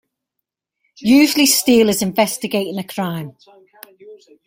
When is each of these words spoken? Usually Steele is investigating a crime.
Usually 0.99 1.45
Steele 1.45 1.89
is 1.89 2.01
investigating 2.01 2.79
a 2.79 2.83
crime. 2.83 3.35